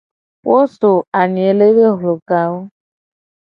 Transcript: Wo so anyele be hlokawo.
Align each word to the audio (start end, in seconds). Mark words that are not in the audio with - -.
Wo 0.47 0.59
so 0.77 0.91
anyele 1.21 1.65
be 1.75 1.85
hlokawo. 1.97 2.59